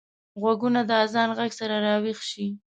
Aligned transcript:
غوږونه 0.41 0.81
د 0.89 0.91
اذان 1.03 1.29
غږ 1.37 1.51
سره 1.59 1.75
راويښ 1.85 2.19
شي 2.29 2.47